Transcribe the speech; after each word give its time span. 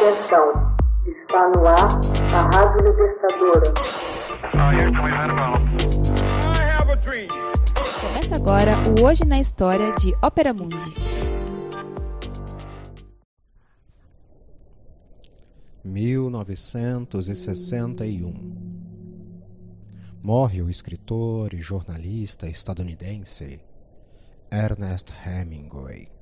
Atenção, 0.00 0.76
está 1.08 1.48
no 1.48 1.66
ar 1.66 1.76
a 2.32 2.56
Rádio 2.56 2.88
Libertadora. 2.88 3.74
Começa 8.00 8.36
agora 8.36 8.74
o 8.88 9.04
Hoje 9.04 9.24
na 9.24 9.40
História 9.40 9.90
de 9.96 10.14
Ópera 10.22 10.54
Mundi. 10.54 10.94
Mil 15.82 16.30
novecentos 16.30 17.28
e 17.28 17.34
sessenta 17.34 18.06
e 18.06 18.22
um 18.22 18.56
morre 20.22 20.62
o 20.62 20.70
escritor 20.70 21.52
e 21.52 21.60
jornalista 21.60 22.46
estadunidense 22.46 23.60
Ernest 24.48 25.12
Hemingway. 25.26 26.17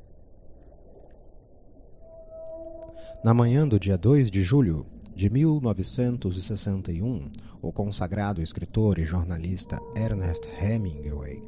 Na 3.26 3.34
manhã 3.34 3.66
do 3.66 3.76
dia 3.76 3.98
2 3.98 4.30
de 4.30 4.40
julho 4.40 4.86
de 5.12 5.28
1961, 5.28 7.28
o 7.60 7.72
consagrado 7.72 8.40
escritor 8.40 9.00
e 9.00 9.04
jornalista 9.04 9.80
Ernest 9.96 10.48
Hemingway 10.62 11.42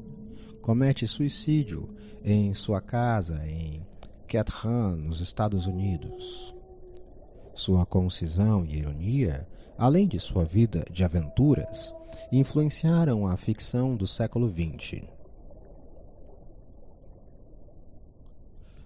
comete 0.60 1.06
suicídio 1.06 1.88
em 2.24 2.52
sua 2.52 2.80
casa 2.80 3.48
em 3.48 3.86
Ketran, 4.27 4.96
nos 4.96 5.20
Estados 5.20 5.69
Unidos. 5.69 6.52
Sua 7.55 7.86
concisão 7.86 8.66
e 8.66 8.78
ironia, 8.78 9.47
além 9.78 10.08
de 10.08 10.19
sua 10.19 10.45
vida 10.45 10.84
de 10.91 11.05
aventuras, 11.05 11.95
influenciaram 12.33 13.24
a 13.24 13.36
ficção 13.36 13.95
do 13.95 14.05
século 14.05 14.52
XX. 14.52 15.05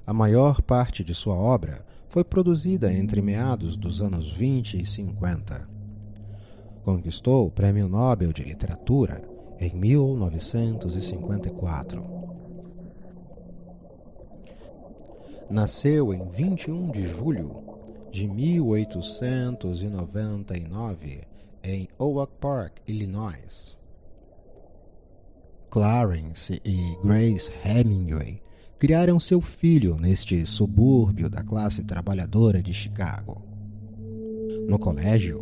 A 0.05 0.12
maior 0.12 0.61
parte 0.61 1.05
de 1.05 1.15
sua 1.15 1.37
obra 1.37 1.87
foi 2.09 2.24
produzida 2.24 2.92
entre 2.92 3.23
meados 3.23 3.77
dos 3.77 4.02
anos 4.02 4.33
20 4.33 4.80
e 4.80 4.87
50. 4.87 5.69
Conquistou 6.84 7.47
o 7.47 7.50
Prêmio 7.50 7.89
Nobel 7.89 8.33
de 8.33 8.42
Literatura 8.42 9.23
em 9.61 9.73
1954. 9.75 12.05
Nasceu 15.48 16.12
em 16.12 16.28
21 16.28 16.91
de 16.91 17.06
julho 17.06 17.62
de 18.11 18.27
1899 18.27 21.20
em 21.62 21.89
Oak 21.97 22.33
Park, 22.41 22.78
Illinois. 22.89 23.78
Clarence 25.70 26.61
e 26.64 26.97
Grace 27.03 27.53
Hemingway 27.64 28.42
criaram 28.83 29.20
seu 29.20 29.41
filho 29.41 29.97
neste 29.97 30.44
subúrbio 30.44 31.30
da 31.30 31.41
classe 31.41 31.84
trabalhadora 31.84 32.61
de 32.61 32.75
Chicago. 32.75 33.41
No 34.66 34.77
colégio, 34.77 35.41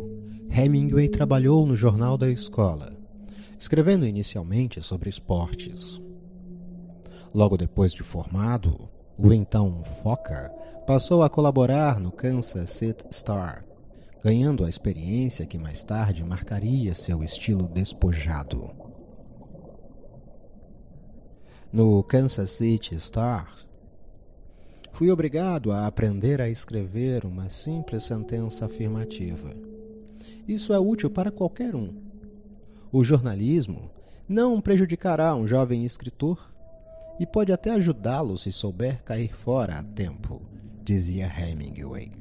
Hemingway 0.51 1.09
trabalhou 1.09 1.65
no 1.65 1.75
jornal 1.75 2.19
da 2.19 2.29
escola, 2.29 2.95
escrevendo 3.57 4.05
inicialmente 4.05 4.79
sobre 4.83 5.09
esportes. 5.09 5.99
Logo 7.33 7.57
depois 7.57 7.93
de 7.93 8.03
formado, 8.03 8.87
o 9.17 9.33
então 9.33 9.83
Foca 10.03 10.53
passou 10.85 11.23
a 11.23 11.29
colaborar 11.29 11.99
no 11.99 12.11
Kansas 12.11 12.69
City 12.69 13.05
Star, 13.09 13.65
ganhando 14.23 14.63
a 14.63 14.69
experiência 14.69 15.47
que 15.47 15.57
mais 15.57 15.83
tarde 15.83 16.23
marcaria 16.23 16.93
seu 16.93 17.23
estilo 17.23 17.67
despojado. 17.67 18.90
No 21.73 22.03
Kansas 22.03 22.51
City 22.51 22.99
Star, 22.99 23.49
fui 24.91 25.09
obrigado 25.09 25.71
a 25.71 25.87
aprender 25.87 26.41
a 26.41 26.49
escrever 26.49 27.23
uma 27.23 27.49
simples 27.49 28.03
sentença 28.03 28.65
afirmativa. 28.65 29.51
Isso 30.45 30.73
é 30.73 30.79
útil 30.79 31.09
para 31.09 31.31
qualquer 31.31 31.73
um. 31.73 31.93
O 32.91 33.05
jornalismo 33.05 33.89
não 34.27 34.59
prejudicará 34.59 35.33
um 35.33 35.47
jovem 35.47 35.85
escritor 35.85 36.45
e 37.17 37.25
pode 37.25 37.53
até 37.53 37.71
ajudá-lo 37.71 38.37
se 38.37 38.51
souber 38.51 39.01
cair 39.01 39.33
fora 39.33 39.79
a 39.79 39.83
tempo, 39.83 40.41
dizia 40.83 41.25
Hemingway. 41.25 42.11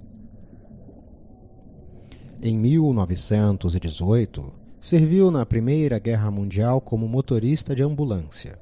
Em 2.41 2.57
1918, 2.57 4.53
serviu 4.81 5.29
na 5.29 5.45
Primeira 5.45 5.99
Guerra 5.99 6.31
Mundial 6.31 6.81
como 6.81 7.09
motorista 7.09 7.75
de 7.75 7.83
ambulância 7.83 8.57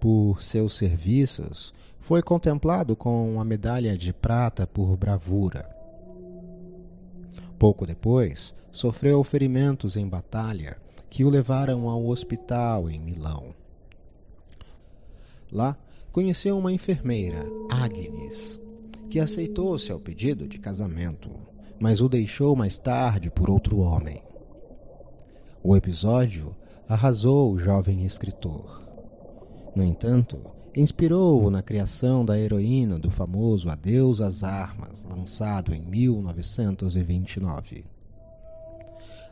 por 0.00 0.42
seus 0.42 0.74
serviços, 0.74 1.74
foi 2.00 2.22
contemplado 2.22 2.94
com 2.94 3.40
a 3.40 3.44
medalha 3.44 3.96
de 3.96 4.12
prata 4.12 4.66
por 4.66 4.96
bravura. 4.96 5.68
Pouco 7.58 7.86
depois, 7.86 8.54
sofreu 8.70 9.24
ferimentos 9.24 9.96
em 9.96 10.06
batalha 10.06 10.76
que 11.10 11.24
o 11.24 11.28
levaram 11.28 11.88
ao 11.88 12.06
hospital 12.06 12.90
em 12.90 13.00
Milão. 13.00 13.54
Lá, 15.50 15.76
conheceu 16.12 16.58
uma 16.58 16.72
enfermeira, 16.72 17.44
Agnes, 17.70 18.60
que 19.08 19.18
aceitou 19.18 19.78
seu 19.78 19.98
pedido 19.98 20.46
de 20.46 20.58
casamento, 20.58 21.30
mas 21.80 22.00
o 22.00 22.08
deixou 22.08 22.54
mais 22.54 22.78
tarde 22.78 23.30
por 23.30 23.50
outro 23.50 23.78
homem. 23.78 24.22
O 25.62 25.76
episódio 25.76 26.54
arrasou 26.88 27.52
o 27.52 27.58
jovem 27.58 28.04
escritor. 28.04 28.85
No 29.76 29.84
entanto, 29.84 30.40
inspirou-o 30.74 31.48
na 31.50 31.62
criação 31.62 32.24
da 32.24 32.36
heroína 32.38 32.98
do 32.98 33.10
famoso 33.10 33.68
Adeus 33.68 34.22
às 34.22 34.42
Armas, 34.42 35.04
lançado 35.04 35.74
em 35.74 35.82
1929. 35.82 37.84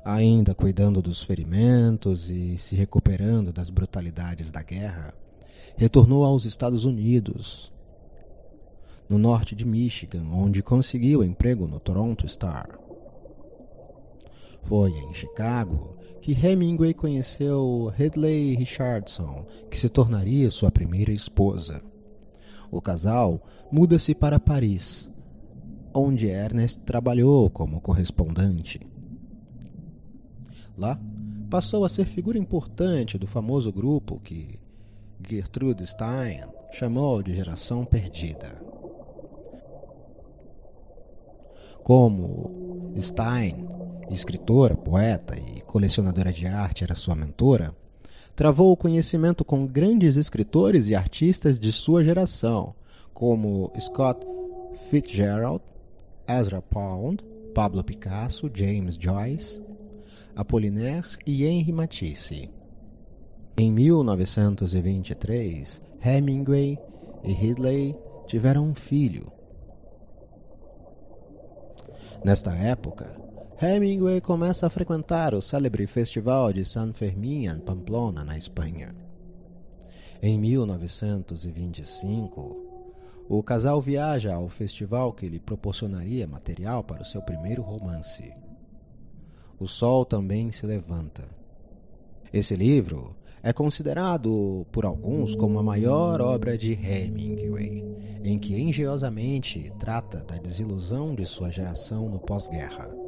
Ainda 0.04 0.54
cuidando 0.54 1.00
dos 1.00 1.22
ferimentos 1.22 2.28
e 2.28 2.58
se 2.58 2.76
recuperando 2.76 3.54
das 3.54 3.70
brutalidades 3.70 4.50
da 4.50 4.62
guerra, 4.62 5.14
retornou 5.76 6.26
aos 6.26 6.44
Estados 6.44 6.84
Unidos, 6.84 7.72
no 9.08 9.16
norte 9.16 9.56
de 9.56 9.64
Michigan, 9.64 10.26
onde 10.30 10.62
conseguiu 10.62 11.24
emprego 11.24 11.66
no 11.66 11.80
Toronto 11.80 12.26
Star. 12.26 12.78
Foi 14.64 14.90
em 14.90 15.14
Chicago 15.14 15.96
que 16.24 16.32
Hemingway 16.32 16.94
conheceu 16.94 17.92
Ridley 17.94 18.54
Richardson, 18.54 19.44
que 19.70 19.78
se 19.78 19.90
tornaria 19.90 20.50
sua 20.50 20.70
primeira 20.70 21.12
esposa. 21.12 21.82
O 22.70 22.80
casal 22.80 23.42
muda-se 23.70 24.14
para 24.14 24.40
Paris, 24.40 25.06
onde 25.92 26.26
Ernest 26.26 26.80
trabalhou 26.80 27.50
como 27.50 27.78
correspondente. 27.78 28.80
Lá, 30.78 30.98
passou 31.50 31.84
a 31.84 31.90
ser 31.90 32.06
figura 32.06 32.38
importante 32.38 33.18
do 33.18 33.26
famoso 33.26 33.70
grupo 33.70 34.18
que 34.18 34.58
Gertrude 35.28 35.86
Stein 35.86 36.40
chamou 36.72 37.22
de 37.22 37.34
Geração 37.34 37.84
Perdida. 37.84 38.64
Como 41.82 42.94
Stein 42.98 43.73
escritora, 44.10 44.76
poeta 44.76 45.36
e 45.36 45.60
colecionadora 45.62 46.32
de 46.32 46.46
arte 46.46 46.84
era 46.84 46.94
sua 46.94 47.14
mentora, 47.14 47.74
travou 48.36 48.70
o 48.72 48.76
conhecimento 48.76 49.44
com 49.44 49.66
grandes 49.66 50.16
escritores 50.16 50.88
e 50.88 50.94
artistas 50.94 51.60
de 51.60 51.72
sua 51.72 52.04
geração, 52.04 52.74
como 53.12 53.70
Scott 53.78 54.26
Fitzgerald, 54.90 55.62
Ezra 56.26 56.60
Pound, 56.60 57.22
Pablo 57.54 57.84
Picasso, 57.84 58.50
James 58.52 58.96
Joyce, 58.96 59.62
Apollinaire 60.34 61.06
e 61.24 61.46
Henri 61.46 61.70
Matisse. 61.72 62.50
Em 63.56 63.70
1923, 63.70 65.80
Hemingway 66.04 66.76
e 67.22 67.32
Ridley 67.32 67.96
tiveram 68.26 68.66
um 68.66 68.74
filho. 68.74 69.30
Nesta 72.24 72.52
época, 72.52 73.08
Hemingway 73.60 74.20
começa 74.20 74.66
a 74.66 74.70
frequentar 74.70 75.32
o 75.32 75.40
célebre 75.40 75.86
Festival 75.86 76.52
de 76.52 76.64
San 76.64 76.92
Fermín 76.92 77.46
em 77.46 77.60
Pamplona, 77.60 78.24
na 78.24 78.36
Espanha. 78.36 78.92
Em 80.20 80.36
1925, 80.36 82.56
o 83.28 83.40
casal 83.44 83.80
viaja 83.80 84.34
ao 84.34 84.48
festival 84.48 85.12
que 85.12 85.28
lhe 85.28 85.38
proporcionaria 85.38 86.26
material 86.26 86.82
para 86.82 87.02
o 87.02 87.06
seu 87.06 87.22
primeiro 87.22 87.62
romance. 87.62 88.32
O 89.58 89.68
Sol 89.68 90.04
também 90.04 90.50
se 90.50 90.66
levanta. 90.66 91.22
Esse 92.32 92.56
livro 92.56 93.14
é 93.40 93.52
considerado 93.52 94.66
por 94.72 94.84
alguns 94.84 95.36
como 95.36 95.60
a 95.60 95.62
maior 95.62 96.20
obra 96.20 96.58
de 96.58 96.72
Hemingway, 96.72 97.84
em 98.24 98.36
que 98.36 98.60
engenhosamente 98.60 99.72
trata 99.78 100.24
da 100.24 100.38
desilusão 100.38 101.14
de 101.14 101.24
sua 101.24 101.52
geração 101.52 102.08
no 102.08 102.18
pós-guerra. 102.18 103.03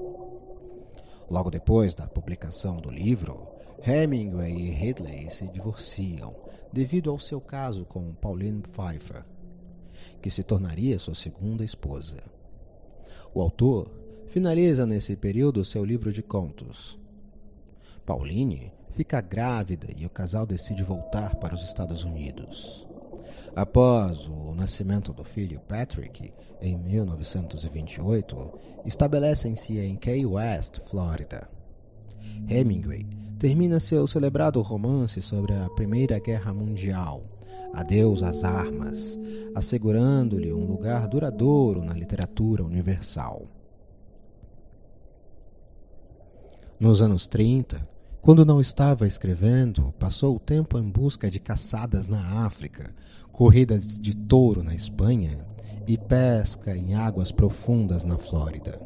Logo 1.29 1.51
depois 1.51 1.95
da 1.95 2.07
publicação 2.07 2.77
do 2.77 2.91
livro, 2.91 3.49
Hemingway 3.85 4.53
e 4.53 4.71
Ridley 4.71 5.31
se 5.31 5.49
divorciam 5.49 6.35
devido 6.73 7.11
ao 7.11 7.19
seu 7.19 7.41
caso 7.41 7.85
com 7.85 8.15
Pauline 8.15 8.63
Pfeiffer, 8.63 9.25
que 10.23 10.31
se 10.31 10.43
tornaria 10.43 10.99
sua 10.99 11.15
segunda 11.15 11.65
esposa. 11.65 12.19
O 13.35 13.41
autor 13.41 13.91
finaliza 14.29 14.87
nesse 14.87 15.17
período 15.17 15.65
seu 15.65 15.85
livro 15.85 16.13
de 16.13 16.23
contos. 16.23 16.99
Pauline 18.05 18.73
fica 18.93 19.21
grávida 19.21 19.89
e 19.97 20.07
o 20.07 20.11
casal 20.11 20.47
decide 20.47 20.83
voltar 20.83 21.37
para 21.37 21.55
os 21.55 21.63
Estados 21.63 22.05
Unidos. 22.05 22.87
Após 23.57 24.29
o 24.29 24.55
nascimento 24.55 25.15
do 25.15 25.25
filho 25.25 25.59
Patrick, 25.61 26.31
em 26.61 26.77
1928, 26.77 28.53
estabelecem-se 28.85 29.79
em 29.79 29.97
Key 29.97 30.27
West, 30.27 30.81
Flórida. 30.85 31.49
Hemingway 32.51 33.07
termina 33.39 33.81
seu 33.81 34.07
celebrado 34.07 34.61
romance 34.61 35.23
sobre 35.23 35.55
a 35.55 35.71
Primeira 35.71 36.19
Guerra 36.19 36.53
Mundial, 36.53 37.25
Adeus 37.73 38.23
às 38.23 38.45
Armas, 38.45 39.19
assegurando-lhe 39.55 40.53
um 40.53 40.67
lugar 40.67 41.09
duradouro 41.09 41.83
na 41.83 41.95
literatura 41.95 42.63
universal. 42.63 43.47
Nos 46.79 47.01
anos 47.01 47.27
30, 47.27 47.89
quando 48.27 48.45
não 48.45 48.61
estava 48.61 49.07
escrevendo, 49.07 49.95
passou 50.01 50.35
o 50.35 50.41
tempo 50.41 50.77
em 50.77 50.83
busca 50.83 51.31
de 51.31 51.39
caçadas 51.39 52.09
na 52.09 52.45
África, 52.45 52.93
corridas 53.31 54.01
de 54.01 54.17
touro 54.17 54.65
na 54.65 54.75
Espanha 54.75 55.47
e 55.87 55.97
pesca 55.97 56.77
em 56.77 56.97
águas 56.97 57.31
profundas 57.31 58.05
na 58.05 58.19
Flórida. 58.19 58.81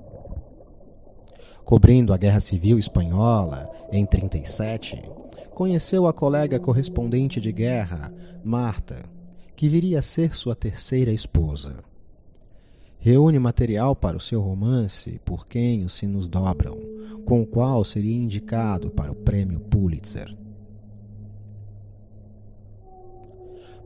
Cobrindo 1.64 2.12
a 2.12 2.18
Guerra 2.18 2.40
Civil 2.40 2.78
Espanhola 2.78 3.70
em 3.90 4.04
37, 4.04 5.02
conheceu 5.54 6.06
a 6.06 6.12
colega 6.12 6.60
correspondente 6.60 7.40
de 7.40 7.50
guerra, 7.50 8.12
Marta, 8.44 9.06
que 9.56 9.70
viria 9.70 10.00
a 10.00 10.02
ser 10.02 10.36
sua 10.36 10.54
terceira 10.54 11.12
esposa. 11.12 11.82
Reúne 13.02 13.38
material 13.38 13.96
para 13.96 14.14
o 14.14 14.20
seu 14.20 14.42
romance 14.42 15.18
Por 15.24 15.46
Quem 15.46 15.86
os 15.86 15.94
Sinos 15.94 16.28
Dobram, 16.28 16.78
com 17.24 17.40
o 17.40 17.46
qual 17.46 17.82
seria 17.82 18.14
indicado 18.14 18.90
para 18.90 19.10
o 19.10 19.14
prêmio 19.14 19.58
Pulitzer. 19.58 20.36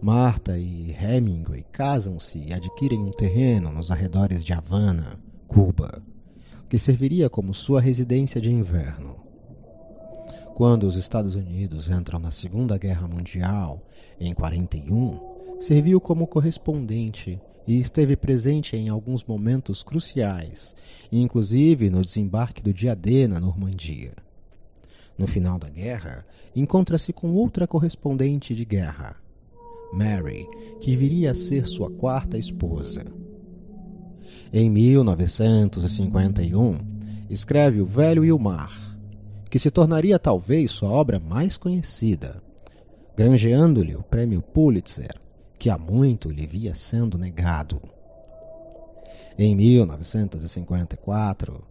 Marta 0.02 0.58
e 0.58 0.90
Hemingway 0.90 1.64
casam-se 1.70 2.38
e 2.38 2.52
adquirem 2.52 3.05
um 3.05 3.12
terreno 3.12 3.70
nos 3.70 3.93
arredores 3.93 4.44
de 4.44 4.52
Havana, 4.52 5.17
Cuba, 5.46 6.02
que 6.69 6.76
serviria 6.76 7.31
como 7.31 7.55
sua 7.55 7.81
residência 7.81 8.40
de 8.40 8.50
inverno. 8.50 9.14
Quando 10.56 10.88
os 10.88 10.96
Estados 10.96 11.37
Unidos 11.37 11.88
entram 11.88 12.19
na 12.19 12.32
Segunda 12.32 12.76
Guerra 12.76 13.06
Mundial, 13.06 13.81
em 14.19 14.34
41, 14.34 15.20
serviu 15.60 16.00
como 16.00 16.26
correspondente 16.26 17.40
e 17.66 17.78
esteve 17.78 18.16
presente 18.16 18.76
em 18.76 18.88
alguns 18.88 19.25
momentos 19.25 19.82
cruciais, 19.82 20.75
inclusive 21.11 21.90
no 21.90 22.02
desembarque 22.02 22.62
do 22.62 22.72
dia 22.72 22.94
D 22.94 23.26
na 23.26 23.40
Normandia. 23.40 24.12
No 25.16 25.26
final 25.26 25.58
da 25.58 25.69
guerra, 25.69 26.26
encontra-se 26.55 27.12
com 27.12 27.32
outra 27.32 27.66
correspondente 27.66 28.55
de 28.55 28.64
guerra, 28.64 29.16
Mary, 29.93 30.46
que 30.81 30.96
viria 30.96 31.31
a 31.31 31.34
ser 31.34 31.66
sua 31.66 31.90
quarta 31.90 32.37
esposa. 32.37 33.05
Em 34.52 34.69
1951, 34.69 36.78
escreve 37.31 37.81
O 37.81 37.87
Velho 37.87 38.25
e 38.25 38.32
o 38.32 38.38
Mar, 38.38 38.99
que 39.49 39.58
se 39.58 39.70
tornaria 39.70 40.19
talvez 40.19 40.72
sua 40.72 40.90
obra 40.90 41.20
mais 41.20 41.56
conhecida, 41.56 42.43
granjeando-lhe 43.17 43.94
o 43.94 44.02
prêmio 44.02 44.43
Pulitzer 44.43 45.24
que 45.64 45.70
há 45.70 45.78
muito 45.78 46.31
lhe 46.31 46.46
via 46.46 46.75
sendo 46.75 47.16
negado. 47.16 47.81
Em 49.38 49.56
1954, 49.56 51.64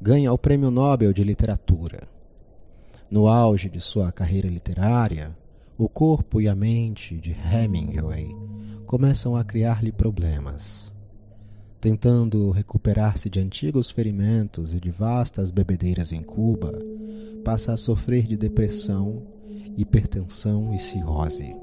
ganha 0.00 0.32
o 0.32 0.38
Prêmio 0.38 0.70
Nobel 0.70 1.12
de 1.12 1.24
Literatura. 1.24 2.06
No 3.10 3.26
auge 3.26 3.68
de 3.68 3.80
sua 3.80 4.12
carreira 4.12 4.46
literária, 4.46 5.36
o 5.76 5.88
corpo 5.88 6.40
e 6.40 6.48
a 6.48 6.54
mente 6.54 7.16
de 7.16 7.32
Hemingway 7.32 8.28
começam 8.86 9.34
a 9.34 9.42
criar-lhe 9.42 9.90
problemas. 9.90 10.94
Tentando 11.80 12.52
recuperar-se 12.52 13.28
de 13.28 13.40
antigos 13.40 13.90
ferimentos 13.90 14.72
e 14.72 14.78
de 14.78 14.92
vastas 14.92 15.50
bebedeiras 15.50 16.12
em 16.12 16.22
Cuba, 16.22 16.80
passa 17.44 17.72
a 17.72 17.76
sofrer 17.76 18.28
de 18.28 18.36
depressão, 18.36 19.26
hipertensão 19.76 20.72
e 20.72 20.78
cirrose. 20.78 21.56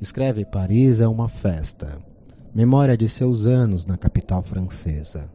Escreve 0.00 0.44
Paris 0.44 1.00
é 1.00 1.08
uma 1.08 1.28
festa, 1.28 2.00
memória 2.54 2.96
de 2.96 3.08
seus 3.08 3.46
anos 3.46 3.84
na 3.84 3.96
capital 3.96 4.44
francesa. 4.44 5.28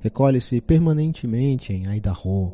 Recolhe-se 0.00 0.60
permanentemente 0.60 1.72
em 1.72 1.96
Idaho, 1.96 2.52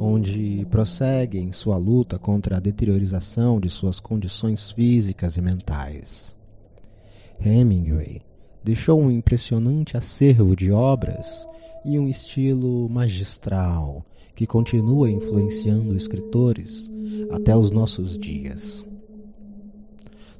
onde 0.00 0.66
prossegue 0.68 1.38
em 1.38 1.52
sua 1.52 1.76
luta 1.76 2.18
contra 2.18 2.56
a 2.56 2.60
deteriorização 2.60 3.60
de 3.60 3.70
suas 3.70 4.00
condições 4.00 4.72
físicas 4.72 5.36
e 5.36 5.40
mentais. 5.40 6.34
Hemingway 7.40 8.20
deixou 8.64 9.00
um 9.00 9.12
impressionante 9.12 9.96
acervo 9.96 10.56
de 10.56 10.72
obras 10.72 11.46
e 11.84 12.00
um 12.00 12.08
estilo 12.08 12.88
magistral 12.88 14.04
que 14.34 14.44
continua 14.44 15.08
influenciando 15.08 15.96
escritores 15.96 16.90
até 17.30 17.56
os 17.56 17.70
nossos 17.70 18.18
dias. 18.18 18.84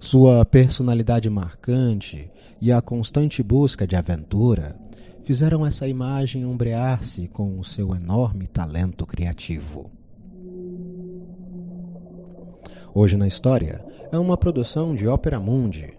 Sua 0.05 0.45
personalidade 0.45 1.31
marcante 1.31 2.31
e 2.61 2.71
a 2.71 2.83
constante 2.83 3.43
busca 3.43 3.87
de 3.87 3.97
aventura 3.97 4.79
fizeram 5.25 5.65
essa 5.65 5.89
imagem 5.89 6.45
ombrear-se 6.45 7.27
com 7.27 7.59
o 7.59 7.65
seu 7.65 7.95
enorme 7.97 8.47
talento 8.47 9.07
criativo. 9.07 9.91
Hoje 12.93 13.17
na 13.17 13.27
História 13.27 13.83
é 14.13 14.19
uma 14.19 14.37
produção 14.37 14.95
de 14.95 15.09
Ópera 15.09 15.41
Mundi, 15.41 15.97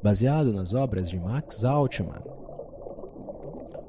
baseado 0.00 0.52
nas 0.52 0.72
obras 0.72 1.10
de 1.10 1.18
Max 1.18 1.64
Altman, 1.64 2.22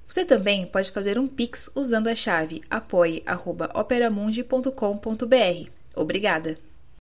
Você 0.06 0.22
também 0.24 0.66
pode 0.66 0.92
fazer 0.92 1.18
um 1.18 1.26
Pix 1.26 1.70
usando 1.74 2.06
a 2.08 2.14
chave 2.14 2.62
apoie.operamundi.com.br. 2.70 5.70
Obrigada! 5.96 6.58